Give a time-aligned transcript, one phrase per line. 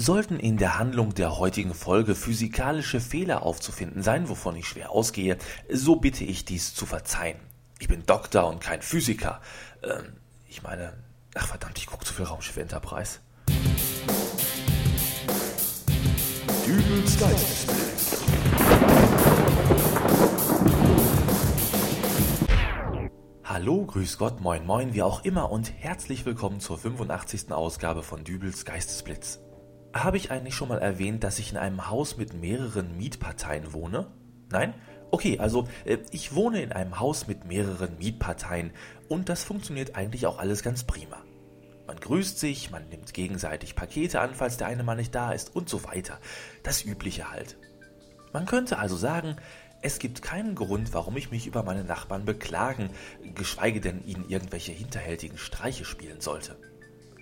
[0.00, 5.38] Sollten in der Handlung der heutigen Folge physikalische Fehler aufzufinden sein, wovon ich schwer ausgehe,
[5.68, 7.36] so bitte ich dies zu verzeihen.
[7.80, 9.40] Ich bin Doktor und kein Physiker.
[9.82, 10.12] Ähm,
[10.48, 10.92] ich meine,
[11.34, 13.18] ach verdammt, ich gucke zu viel Raumschiff Enterprise.
[16.64, 18.22] Dübels Geistesblitz.
[23.42, 27.50] Hallo, grüß Gott, moin moin, wie auch immer und herzlich willkommen zur 85.
[27.50, 29.40] Ausgabe von Dübels Geistesblitz.
[29.92, 34.06] Habe ich eigentlich schon mal erwähnt, dass ich in einem Haus mit mehreren Mietparteien wohne?
[34.50, 34.74] Nein?
[35.10, 38.72] Okay, also äh, ich wohne in einem Haus mit mehreren Mietparteien
[39.08, 41.24] und das funktioniert eigentlich auch alles ganz prima.
[41.86, 45.56] Man grüßt sich, man nimmt gegenseitig Pakete an, falls der eine Mann nicht da ist
[45.56, 46.18] und so weiter.
[46.62, 47.56] Das Übliche halt.
[48.34, 49.36] Man könnte also sagen,
[49.80, 52.90] es gibt keinen Grund, warum ich mich über meine Nachbarn beklagen,
[53.34, 56.56] geschweige denn ihnen irgendwelche hinterhältigen Streiche spielen sollte.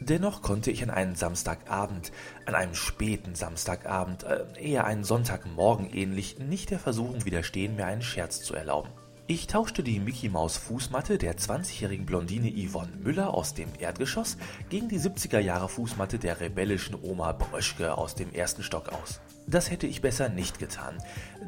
[0.00, 2.12] Dennoch konnte ich an einem Samstagabend,
[2.44, 8.02] an einem späten Samstagabend, äh, eher einen Sonntagmorgen ähnlich, nicht der Versuchung widerstehen, mir einen
[8.02, 8.90] Scherz zu erlauben.
[9.28, 14.36] Ich tauschte die Mickey Maus Fußmatte der 20-jährigen Blondine Yvonne Müller aus dem Erdgeschoss
[14.68, 19.20] gegen die 70er Jahre Fußmatte der rebellischen Oma Bröschke aus dem ersten Stock aus.
[19.48, 20.98] Das hätte ich besser nicht getan,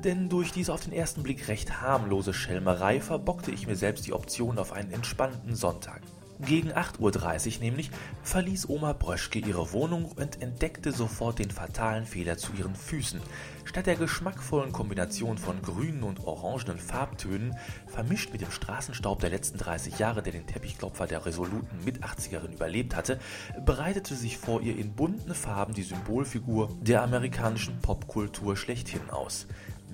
[0.03, 4.13] denn durch diese auf den ersten Blick recht harmlose Schelmerei verbockte ich mir selbst die
[4.13, 6.01] Option auf einen entspannten Sonntag.
[6.41, 7.91] Gegen 8.30 Uhr nämlich
[8.23, 13.21] verließ Oma Bröschke ihre Wohnung und entdeckte sofort den fatalen Fehler zu ihren Füßen.
[13.65, 17.57] Statt der geschmackvollen Kombination von grünen und orangenen Farbtönen,
[17.89, 22.95] vermischt mit dem Straßenstaub der letzten 30 Jahre, der den Teppichklopfer der resoluten Mit-80erin überlebt
[22.95, 23.19] hatte,
[23.67, 29.49] breitete sich vor ihr in bunten Farben die Symbolfigur der amerikanischen Popkultur schlechthin aus.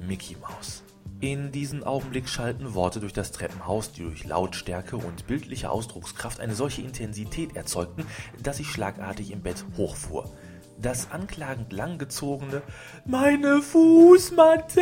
[0.07, 0.85] Mickey Mouse.
[1.21, 6.55] In diesem Augenblick schalten Worte durch das Treppenhaus, die durch Lautstärke und bildliche Ausdruckskraft eine
[6.55, 8.05] solche Intensität erzeugten,
[8.43, 10.31] dass ich schlagartig im Bett hochfuhr.
[10.81, 12.63] Das anklagend langgezogene
[13.05, 14.81] Meine Fußmatte,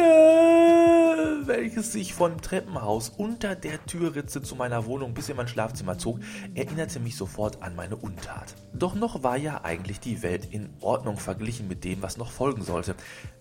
[1.44, 6.18] welches sich vom Treppenhaus unter der Türritze zu meiner Wohnung bis in mein Schlafzimmer zog,
[6.54, 8.54] erinnerte mich sofort an meine Untat.
[8.72, 12.62] Doch noch war ja eigentlich die Welt in Ordnung verglichen mit dem, was noch folgen
[12.62, 12.94] sollte.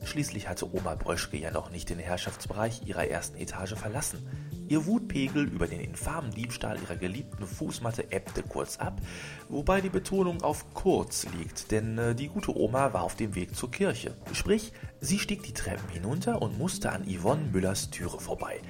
[0.04, 4.28] Schließlich hatte Oma Bröschke ja noch nicht den Herrschaftsbereich ihrer ersten Etage verlassen.
[4.68, 9.02] Ihr Wutpegel über den infamen Diebstahl ihrer geliebten Fußmatte ebbte kurz ab,
[9.50, 13.56] wobei die Betonung auf kurz liegt, denn äh, die gute Oma war auf dem Weg
[13.56, 14.16] zur Kirche.
[14.34, 18.62] Sprich, sie stieg die Treppen hinunter und musste an Yvonne Müllers Türe vorbei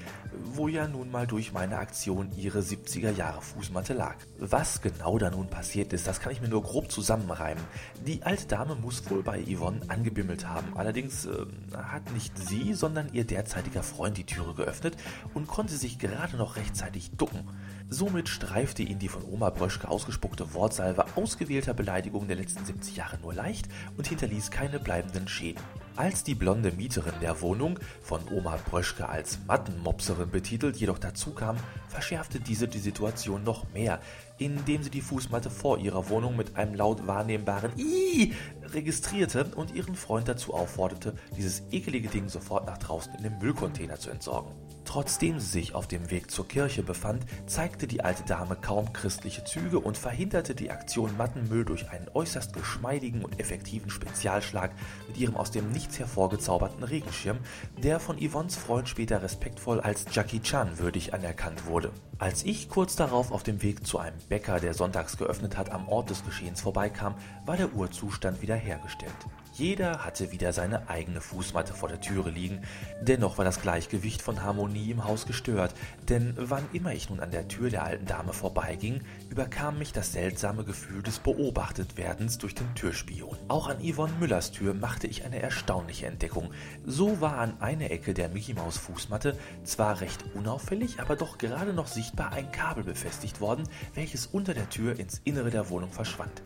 [0.56, 4.16] wo ja nun mal durch meine Aktion ihre 70er Jahre Fußmatte lag.
[4.40, 7.64] Was genau da nun passiert ist, das kann ich mir nur grob zusammenreimen.
[8.06, 10.76] Die alte Dame muss wohl bei Yvonne angebimmelt haben.
[10.76, 14.98] Allerdings äh, hat nicht sie, sondern ihr derzeitiger Freund die Türe geöffnet
[15.34, 17.48] und konnte sich gerade noch rechtzeitig ducken.
[17.90, 23.18] Somit streifte ihn die von Oma Bröschke ausgespuckte Wortsalve ausgewählter Beleidigungen der letzten 70 Jahre
[23.20, 25.62] nur leicht und hinterließ keine bleibenden Schäden.
[25.98, 31.58] Als die blonde Mieterin der Wohnung, von Oma Bröschke als Mattenmopserin betitelt, jedoch dazu kam,
[31.90, 34.00] verschärfte diese die Situation noch mehr,
[34.38, 39.96] indem sie die Fußmatte vor ihrer Wohnung mit einem laut wahrnehmbaren I registrierte und ihren
[39.96, 44.54] Freund dazu aufforderte, dieses ekelige Ding sofort nach draußen in den Müllcontainer zu entsorgen.
[44.86, 49.44] Trotzdem sie sich auf dem Weg zur Kirche befand, zeigte die alte Dame kaum christliche
[49.44, 54.72] Züge und verhinderte die Aktion Mattenmüll durch einen äußerst geschmeidigen und effektiven Spezialschlag
[55.08, 57.38] mit ihrem aus dem Nichts hervorgezauberten Regenschirm,
[57.82, 61.92] der von Yvonnes Freund später respektvoll als Jackie Chan würdig anerkannt wurde.
[62.18, 65.88] Als ich kurz darauf auf dem Weg zu einem Bäcker, der sonntags geöffnet hat, am
[65.88, 67.16] Ort des Geschehens vorbeikam,
[67.46, 69.12] war der Urzustand wiederhergestellt.
[69.54, 72.62] Jeder hatte wieder seine eigene Fußmatte vor der Türe liegen.
[73.02, 75.74] Dennoch war das Gleichgewicht von Harmonie im Haus gestört,
[76.08, 80.14] denn wann immer ich nun an der Tür der alten Dame vorbeiging, überkam mich das
[80.14, 83.38] seltsame Gefühl des Beobachtetwerdens durch den Türspion.
[83.50, 86.52] Auch an Yvonne Müllers Tür machte ich eine erstaunliche Entdeckung.
[86.86, 91.74] So war an einer Ecke der Mickey Maus Fußmatte zwar recht unauffällig, aber doch gerade
[91.74, 96.42] noch sichtbar ein Kabel befestigt worden, welches unter der Tür ins Innere der Wohnung verschwand.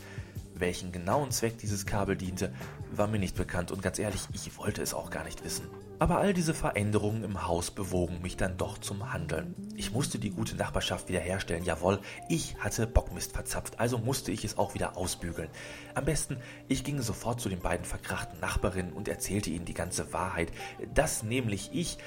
[0.57, 2.53] Welchen genauen Zweck dieses Kabel diente,
[2.91, 5.67] war mir nicht bekannt und ganz ehrlich, ich wollte es auch gar nicht wissen.
[5.99, 9.55] Aber all diese Veränderungen im Haus bewogen mich dann doch zum Handeln.
[9.75, 11.99] Ich musste die gute Nachbarschaft wiederherstellen, jawohl,
[12.29, 15.49] ich hatte Bockmist verzapft, also musste ich es auch wieder ausbügeln.
[15.93, 16.37] Am besten,
[16.67, 20.51] ich ging sofort zu den beiden verkrachten Nachbarinnen und erzählte ihnen die ganze Wahrheit,
[20.93, 21.97] dass nämlich ich...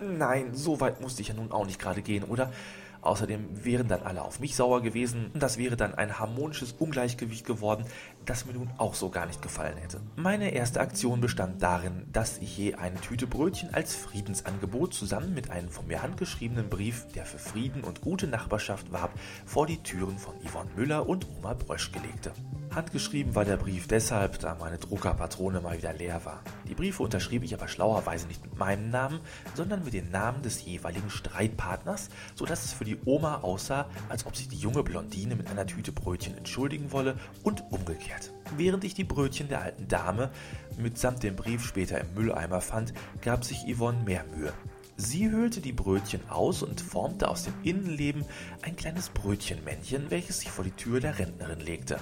[0.00, 2.52] Nein, so weit musste ich ja nun auch nicht gerade gehen, oder?
[3.02, 5.30] Außerdem wären dann alle auf mich sauer gewesen.
[5.34, 7.84] Das wäre dann ein harmonisches Ungleichgewicht geworden,
[8.26, 10.00] das mir nun auch so gar nicht gefallen hätte.
[10.16, 15.50] Meine erste Aktion bestand darin, dass ich je eine Tüte Brötchen als Friedensangebot zusammen mit
[15.50, 19.12] einem von mir handgeschriebenen Brief, der für Frieden und gute Nachbarschaft warb,
[19.46, 22.32] vor die Türen von Yvonne Müller und Oma Bröschke legte.
[22.74, 26.40] Handgeschrieben war der Brief deshalb, da meine Druckerpatrone mal wieder leer war.
[26.68, 29.18] Die Briefe unterschrieb ich aber schlauerweise nicht mit meinem Namen,
[29.54, 34.36] sondern mit den Namen des jeweiligen Streitpartners, sodass es für die Oma aussah, als ob
[34.36, 38.32] sich die junge Blondine mit einer Tüte Brötchen entschuldigen wolle und umgekehrt.
[38.56, 40.30] Während ich die Brötchen der alten Dame
[40.76, 42.92] mitsamt dem Brief später im Mülleimer fand,
[43.22, 44.52] gab sich Yvonne mehr Mühe.
[44.96, 48.24] Sie höhlte die Brötchen aus und formte aus dem Innenleben
[48.62, 51.98] ein kleines Brötchenmännchen, welches sich vor die Tür der Rentnerin legte.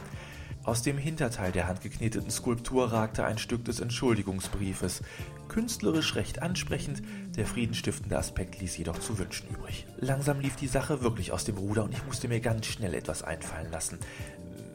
[0.64, 5.02] Aus dem Hinterteil der handgekneteten Skulptur ragte ein Stück des Entschuldigungsbriefes.
[5.48, 7.02] Künstlerisch recht ansprechend,
[7.38, 9.86] der friedenstiftende Aspekt ließ jedoch zu wünschen übrig.
[9.98, 13.22] Langsam lief die Sache wirklich aus dem Ruder und ich musste mir ganz schnell etwas
[13.22, 13.98] einfallen lassen.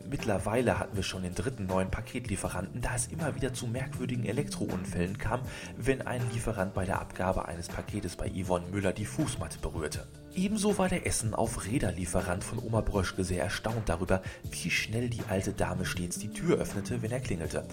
[0.09, 5.17] Mittlerweile hatten wir schon den dritten neuen Paketlieferanten, da es immer wieder zu merkwürdigen Elektrounfällen
[5.17, 5.41] kam,
[5.75, 10.05] wenn ein Lieferant bei der Abgabe eines Paketes bei Yvonne Müller die Fußmatte berührte.
[10.35, 14.21] Ebenso war der Essen auf Räderlieferant von Oma Bröschke sehr erstaunt darüber,
[14.51, 17.65] wie schnell die alte Dame stets die Tür öffnete, wenn er klingelte.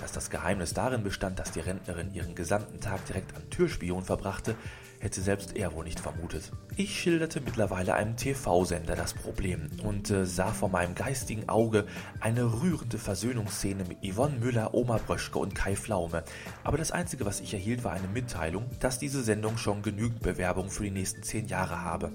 [0.00, 4.54] Dass das Geheimnis darin bestand, dass die Rentnerin ihren gesamten Tag direkt am Türspion verbrachte,
[5.00, 6.52] hätte selbst er wohl nicht vermutet.
[6.76, 11.86] Ich schilderte mittlerweile einem TV-Sender das Problem und äh, sah vor meinem geistigen Auge
[12.20, 16.22] eine rührende Versöhnungsszene mit Yvonne Müller, Oma Bröschke und Kai Flaume.
[16.64, 20.70] Aber das Einzige, was ich erhielt, war eine Mitteilung, dass diese Sendung schon genügend Bewerbung
[20.70, 22.12] für die nächsten zehn Jahre habe.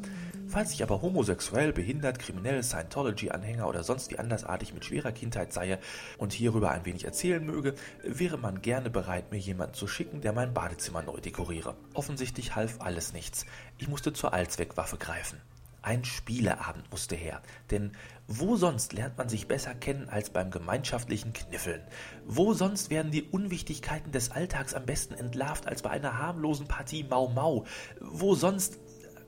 [0.56, 5.80] Falls ich aber homosexuell, behindert, kriminell, Scientology-Anhänger oder sonst wie andersartig mit schwerer Kindheit sei
[6.18, 10.32] und hierüber ein wenig erzählen möge, wäre man gerne bereit, mir jemanden zu schicken, der
[10.32, 11.76] mein Badezimmer neu dekoriere.
[11.94, 13.46] Offensichtlich half alles nichts.
[13.80, 15.42] Ich musste zur Allzweckwaffe greifen.
[15.82, 17.92] Ein Spieleabend musste her, denn
[18.26, 21.84] wo sonst lernt man sich besser kennen als beim gemeinschaftlichen Kniffeln?
[22.26, 27.04] Wo sonst werden die Unwichtigkeiten des Alltags am besten entlarvt als bei einer harmlosen Partie
[27.04, 27.66] Mau Mau?
[28.00, 28.80] Wo sonst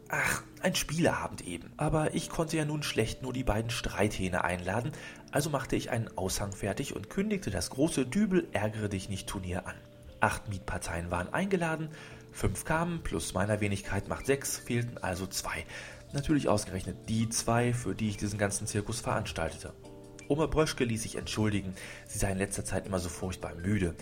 [0.10, 1.72] Ach, ein Spieleabend eben.
[1.78, 4.92] Aber ich konnte ja nun schlecht nur die beiden Streithähne einladen,
[5.32, 9.68] also machte ich einen Aushang fertig und kündigte das große Dübel Ärgere dich nicht Turnier
[9.68, 9.76] an.
[10.20, 11.90] Acht Mietparteien waren eingeladen,
[12.32, 15.66] fünf kamen, plus meiner Wenigkeit macht sechs, fehlten also zwei.
[16.14, 19.74] Natürlich ausgerechnet die zwei, für die ich diesen ganzen Zirkus veranstaltete.
[20.30, 21.76] Oma Bröschke ließ sich entschuldigen,
[22.08, 23.96] sie sei in letzter Zeit immer so furchtbar müde.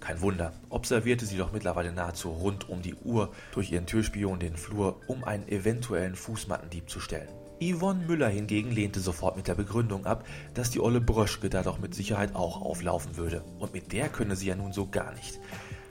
[0.00, 4.56] Kein Wunder, observierte sie doch mittlerweile nahezu rund um die Uhr durch ihren Türspion den
[4.56, 7.28] Flur, um einen eventuellen Fußmattendieb zu stellen.
[7.62, 11.78] Yvonne Müller hingegen lehnte sofort mit der Begründung ab, dass die olle Bröschke da doch
[11.78, 13.44] mit Sicherheit auch auflaufen würde.
[13.58, 15.38] Und mit der könne sie ja nun so gar nicht.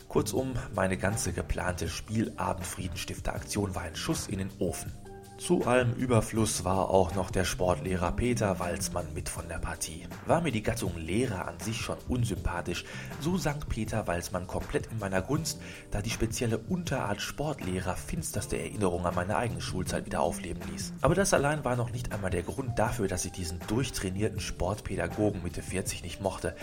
[0.08, 4.92] Kurzum, meine ganze geplante Spielabend-Friedenstifter-Aktion war ein Schuss in den Ofen.
[5.40, 10.06] Zu allem Überfluss war auch noch der Sportlehrer Peter Walzmann mit von der Partie.
[10.26, 12.84] War mir die Gattung Lehrer an sich schon unsympathisch,
[13.22, 19.06] so sank Peter Walzmann komplett in meiner Gunst, da die spezielle Unterart Sportlehrer finsterste Erinnerungen
[19.06, 20.92] an meine eigene Schulzeit wieder aufleben ließ.
[21.02, 25.42] Aber das allein war noch nicht einmal der Grund dafür, dass ich diesen durchtrainierten Sportpädagogen
[25.42, 26.54] Mitte 40 nicht mochte.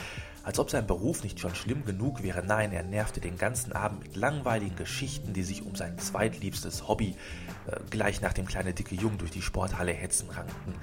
[0.47, 2.41] Als ob sein Beruf nicht schon schlimm genug wäre.
[2.41, 7.17] Nein, er nervte den ganzen Abend mit langweiligen Geschichten, die sich um sein zweitliebstes Hobby
[7.67, 10.75] äh, gleich nach dem kleine dicke Jungen durch die Sporthalle hetzen rankten.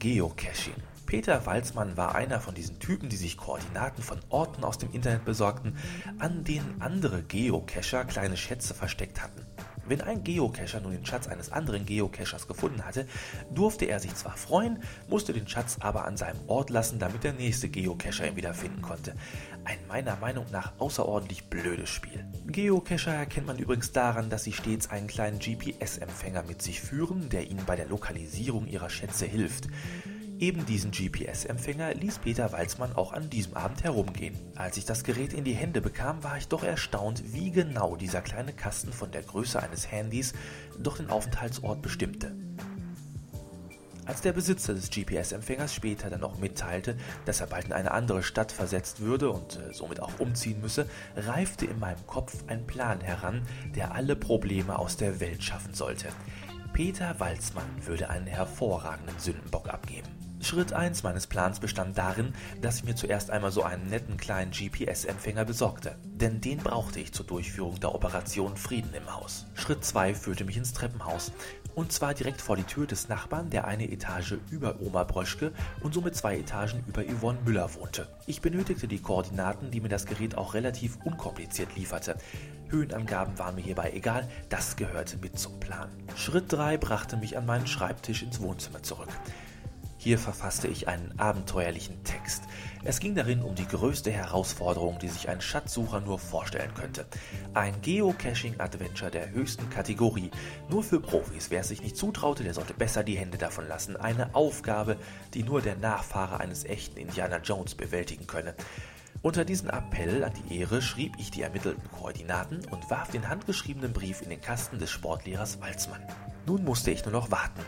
[0.00, 0.74] Geocaching.
[1.06, 5.24] Peter Walzmann war einer von diesen Typen, die sich Koordinaten von Orten aus dem Internet
[5.24, 5.76] besorgten,
[6.18, 9.46] an denen andere Geocacher kleine Schätze versteckt hatten.
[9.88, 13.06] Wenn ein Geocacher nun den Schatz eines anderen Geocachers gefunden hatte,
[13.54, 17.32] durfte er sich zwar freuen, musste den Schatz aber an seinem Ort lassen, damit der
[17.32, 19.14] nächste Geocacher ihn wiederfinden konnte.
[19.64, 22.24] Ein meiner Meinung nach außerordentlich blödes Spiel.
[22.46, 27.50] Geocacher erkennt man übrigens daran, dass sie stets einen kleinen GPS-Empfänger mit sich führen, der
[27.50, 29.68] ihnen bei der Lokalisierung ihrer Schätze hilft.
[30.38, 34.36] Eben diesen GPS-Empfänger ließ Peter Walzmann auch an diesem Abend herumgehen.
[34.54, 38.20] Als ich das Gerät in die Hände bekam, war ich doch erstaunt, wie genau dieser
[38.20, 40.34] kleine Kasten von der Größe eines Handys
[40.78, 42.36] doch den Aufenthaltsort bestimmte.
[44.04, 48.22] Als der Besitzer des GPS-Empfängers später dann auch mitteilte, dass er bald in eine andere
[48.22, 53.00] Stadt versetzt würde und äh, somit auch umziehen müsse, reifte in meinem Kopf ein Plan
[53.00, 53.42] heran,
[53.74, 56.08] der alle Probleme aus der Welt schaffen sollte.
[56.72, 60.15] Peter Walzmann würde einen hervorragenden Sündenbock abgeben.
[60.40, 64.52] Schritt 1 meines Plans bestand darin, dass ich mir zuerst einmal so einen netten kleinen
[64.52, 69.46] GPS-Empfänger besorgte, denn den brauchte ich zur Durchführung der Operation Frieden im Haus.
[69.54, 71.32] Schritt 2 führte mich ins Treppenhaus,
[71.74, 75.94] und zwar direkt vor die Tür des Nachbarn, der eine Etage über Oma Bröschke und
[75.94, 78.08] somit zwei Etagen über Yvonne Müller wohnte.
[78.26, 82.16] Ich benötigte die Koordinaten, die mir das Gerät auch relativ unkompliziert lieferte.
[82.68, 85.90] Höhenangaben waren mir hierbei egal, das gehörte mit zum Plan.
[86.16, 89.10] Schritt 3 brachte mich an meinen Schreibtisch ins Wohnzimmer zurück.
[90.06, 92.44] Hier verfasste ich einen abenteuerlichen Text.
[92.84, 97.06] Es ging darin um die größte Herausforderung, die sich ein Schatzsucher nur vorstellen könnte.
[97.54, 100.30] Ein Geocaching-Adventure der höchsten Kategorie.
[100.70, 101.50] Nur für Profis.
[101.50, 103.96] Wer es sich nicht zutraute, der sollte besser die Hände davon lassen.
[103.96, 104.96] Eine Aufgabe,
[105.34, 108.54] die nur der Nachfahre eines echten Indiana Jones bewältigen könne.
[109.22, 113.92] Unter diesen Appell an die Ehre schrieb ich die ermittelten Koordinaten und warf den handgeschriebenen
[113.92, 116.06] Brief in den Kasten des Sportlehrers Walzmann.
[116.46, 117.60] Nun musste ich nur noch warten.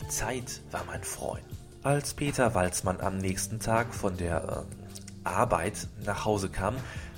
[0.00, 1.42] Die Zeit war mein Freund.
[1.84, 6.76] Als Peter Walzmann am nächsten Tag von der äh, Arbeit nach Hause kam,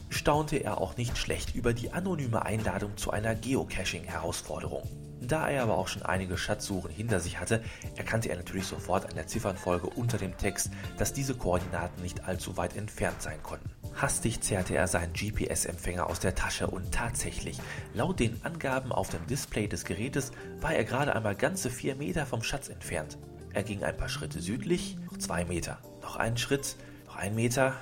[0.08, 4.82] staunte er auch nicht schlecht über die anonyme Einladung zu einer Geocaching-Herausforderung.
[5.20, 7.62] Da er aber auch schon einige Schatzsuchen hinter sich hatte,
[7.94, 12.56] erkannte er natürlich sofort an der Ziffernfolge unter dem Text, dass diese Koordinaten nicht allzu
[12.56, 13.70] weit entfernt sein konnten.
[13.94, 17.61] Hastig zerrte er seinen GPS-Empfänger aus der Tasche und tatsächlich,
[17.94, 22.26] laut den Angaben auf dem Display des Gerätes, war er gerade einmal ganze vier Meter
[22.26, 23.16] vom Schatz entfernt.
[23.56, 27.72] Er ging ein paar Schritte südlich, noch zwei Meter, noch einen Schritt, noch ein Meter,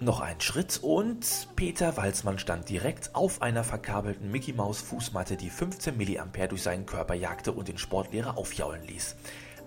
[0.00, 5.48] noch ein Schritt und Peter Walzmann stand direkt auf einer verkabelten Mickey Maus Fußmatte, die
[5.48, 9.14] 15 mA durch seinen Körper jagte und den Sportlehrer aufjaulen ließ.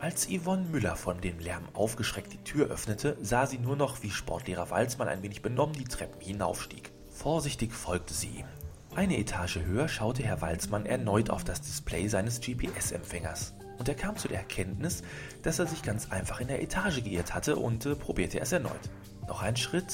[0.02, 4.12] Als Yvonne Müller von dem Lärm aufgeschreckt die Tür öffnete, sah sie nur noch, wie
[4.12, 6.92] Sportlehrer Walzmann ein wenig benommen die Treppen hinaufstieg.
[7.10, 8.48] Vorsichtig folgte sie ihm.
[8.96, 14.18] Eine Etage höher schaute Herr Walzmann erneut auf das Display seines GPS-Empfängers und er kam
[14.18, 15.04] zu der Erkenntnis,
[15.42, 18.90] dass er sich ganz einfach in der Etage geirrt hatte und äh, probierte es erneut.
[19.28, 19.94] Noch ein Schritt,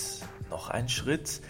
[0.50, 1.41] noch ein Schritt.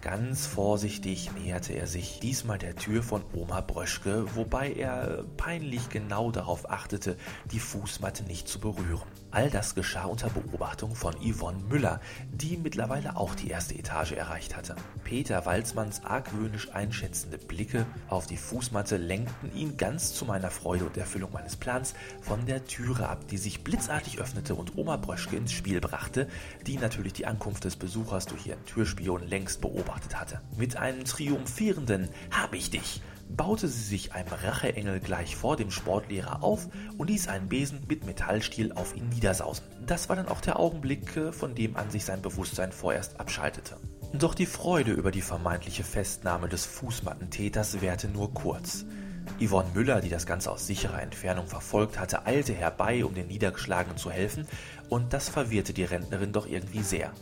[0.00, 6.30] Ganz vorsichtig näherte er sich diesmal der Tür von Oma Bröschke, wobei er peinlich genau
[6.30, 7.16] darauf achtete,
[7.50, 9.08] die Fußmatte nicht zu berühren.
[9.30, 14.56] All das geschah unter Beobachtung von Yvonne Müller, die mittlerweile auch die erste Etage erreicht
[14.56, 14.76] hatte.
[15.02, 20.96] Peter Walzmanns argwöhnisch einschätzende Blicke auf die Fußmatte lenkten ihn ganz zu meiner Freude und
[20.96, 25.52] Erfüllung meines Plans von der Türe ab, die sich blitzartig öffnete und Oma Bröschke ins
[25.52, 26.28] Spiel brachte,
[26.66, 30.40] die natürlich die Ankunft des Besuchers durch ihren Türspion längst beobachtet hatte.
[30.56, 33.02] Mit einem triumphierenden Hab ich dich!
[33.28, 38.04] baute sie sich einem Racheengel gleich vor dem Sportlehrer auf und ließ einen Besen mit
[38.04, 39.64] Metallstiel auf ihn niedersausen.
[39.86, 43.76] Das war dann auch der Augenblick, äh, von dem an sich sein Bewusstsein vorerst abschaltete.
[44.12, 48.84] Doch die Freude über die vermeintliche Festnahme des Fußmattentäters währte nur kurz.
[49.40, 53.96] Yvonne Müller, die das Ganze aus sicherer Entfernung verfolgt hatte, eilte herbei, um den Niedergeschlagenen
[53.96, 54.46] zu helfen,
[54.88, 57.12] und das verwirrte die Rentnerin doch irgendwie sehr.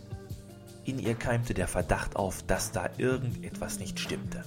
[0.85, 4.45] In ihr keimte der Verdacht auf, dass da irgendetwas nicht stimmte.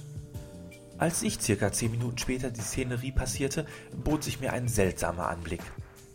[0.98, 5.62] Als ich circa zehn Minuten später die Szenerie passierte, bot sich mir ein seltsamer Anblick.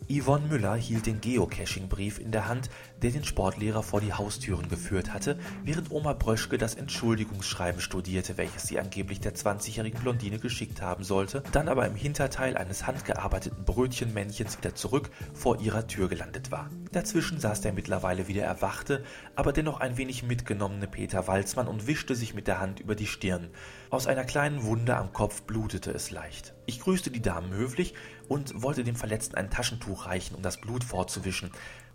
[0.08, 2.70] Yvonne Müller hielt den Geocaching-Brief in der Hand,
[3.02, 8.64] der den Sportlehrer vor die Haustüren geführt hatte, während Oma Bröschke das Entschuldigungsschreiben studierte, welches
[8.64, 14.58] sie angeblich der 20-jährigen Blondine geschickt haben sollte, dann aber im Hinterteil eines handgearbeiteten Brötchenmännchens
[14.58, 16.70] wieder zurück vor ihrer Tür gelandet war.
[16.92, 19.04] Dazwischen saß der mittlerweile wieder erwachte,
[19.34, 23.06] aber dennoch ein wenig mitgenommene Peter Walzmann und wischte sich mit der Hand über die
[23.06, 23.50] Stirn.
[23.90, 26.54] Aus einer kleinen Wunde am Kopf blutete es leicht.
[26.66, 27.94] Ich grüßte die Damen höflich
[28.32, 31.50] und wollte dem Verletzten ein Taschentuch reichen, um das Blut fortzuwischen.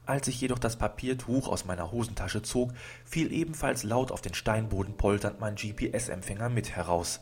[0.05, 2.73] Als ich jedoch das Papiertuch aus meiner Hosentasche zog,
[3.05, 7.21] fiel ebenfalls laut auf den Steinboden polternd mein GPS-Empfänger mit heraus.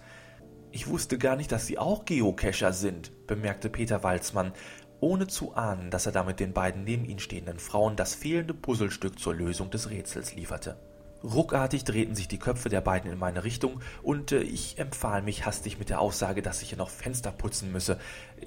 [0.72, 4.52] Ich wusste gar nicht, dass Sie auch Geocacher sind, bemerkte Peter Walzmann,
[5.00, 9.18] ohne zu ahnen, dass er damit den beiden neben ihn stehenden Frauen das fehlende Puzzlestück
[9.18, 10.78] zur Lösung des Rätsels lieferte.
[11.24, 15.46] Ruckartig drehten sich die Köpfe der beiden in meine Richtung und äh, ich empfahl mich
[15.46, 18.00] hastig mit der Aussage, dass ich hier noch Fenster putzen müsse.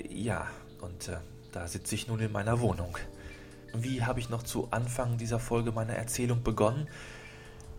[0.09, 0.47] Ja,
[0.81, 1.17] und äh,
[1.53, 2.97] da sitze ich nun in meiner Wohnung.
[3.75, 6.89] Wie habe ich noch zu Anfang dieser Folge meiner Erzählung begonnen?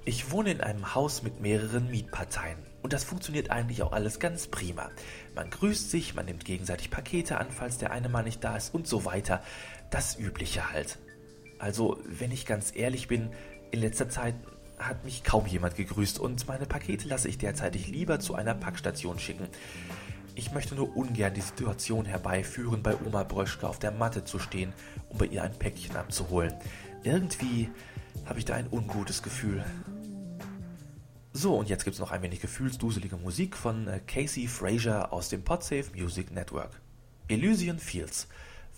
[0.06, 2.58] Ich wohne in einem Haus mit mehreren Mietparteien.
[2.82, 4.90] Und das funktioniert eigentlich auch alles ganz prima.
[5.36, 8.74] Man grüßt sich, man nimmt gegenseitig Pakete an, falls der eine mal nicht da ist
[8.74, 9.44] und so weiter.
[9.92, 10.98] Das Übliche halt.
[11.58, 13.32] Also, wenn ich ganz ehrlich bin,
[13.72, 14.36] in letzter Zeit
[14.80, 19.20] hat mich kaum jemand gegrüßt und meine Pakete lasse ich derzeitig lieber zu einer Packstation
[19.20, 19.48] schicken.
[20.36, 24.74] Ich möchte nur ungern die Situation herbeiführen, bei Oma Bröschke auf der Matte zu stehen,
[25.10, 26.54] um bei ihr ein Päckchen abzuholen.
[27.04, 27.70] Irgendwie
[28.26, 29.64] habe ich da ein ungutes Gefühl.
[31.34, 35.30] So, und jetzt gibt es noch ein wenig gefühlsduselige Musik von äh, Casey Fraser aus
[35.30, 36.82] dem Podsafe Music Network.
[37.28, 38.28] Elysian Fields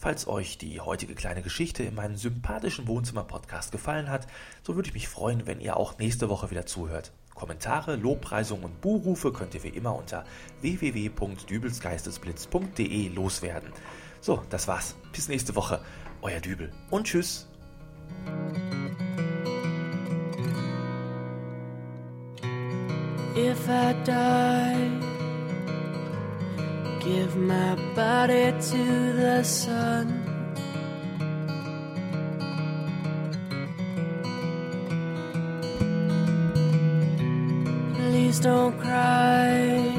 [0.02, 4.26] Falls euch die heutige kleine Geschichte in meinem sympathischen Wohnzimmer-Podcast gefallen hat,
[4.64, 7.12] so würde ich mich freuen, wenn ihr auch nächste Woche wieder zuhört.
[7.36, 10.26] Kommentare, Lobpreisungen und Buhrufe könnt ihr wie immer unter
[10.62, 13.72] www.dübelsgeistesblitz.de loswerden.
[14.22, 14.96] So, das war's.
[15.14, 15.82] Bis nächste Woche.
[16.24, 17.48] Euer Dübel und tschüss.
[23.36, 25.11] If I die
[27.04, 30.06] Give my body to the sun.
[37.96, 39.98] Please don't cry.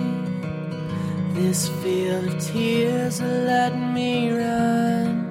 [1.35, 5.29] This field of tears let me run.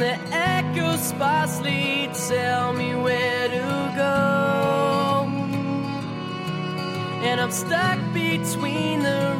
[0.00, 2.61] The echoes sparsely tell.
[7.42, 9.31] I'm stuck between the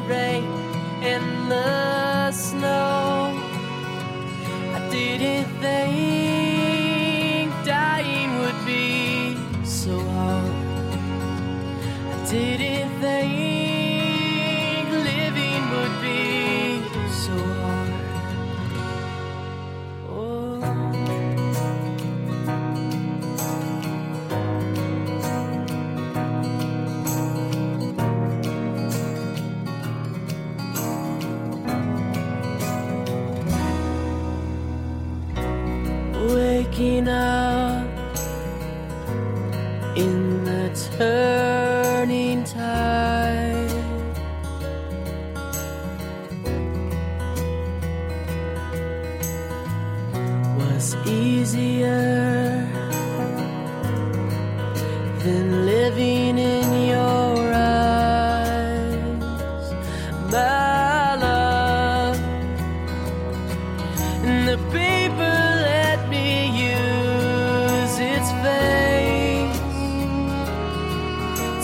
[36.72, 37.71] looking out.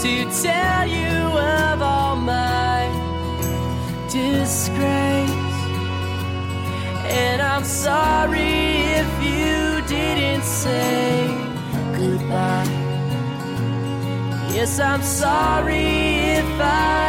[0.03, 2.87] to tell you of all my
[4.09, 5.31] disgrace.
[7.11, 11.27] And I'm sorry if you didn't say
[11.97, 12.71] goodbye.
[14.55, 15.87] Yes, I'm sorry
[16.39, 17.08] if I.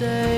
[0.00, 0.29] stay.